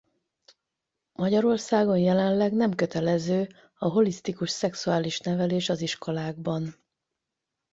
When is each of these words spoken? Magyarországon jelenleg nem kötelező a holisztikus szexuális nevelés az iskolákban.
Magyarországon 1.13 1.97
jelenleg 1.97 2.53
nem 2.53 2.73
kötelező 2.75 3.49
a 3.77 3.87
holisztikus 3.87 4.49
szexuális 4.49 5.19
nevelés 5.19 5.69
az 5.69 5.81
iskolákban. 5.81 6.75